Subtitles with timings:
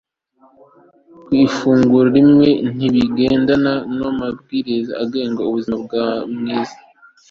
[1.25, 6.75] ku ifunguro rimwe ntibigendana namabwiriza agenga ubuzima bwiza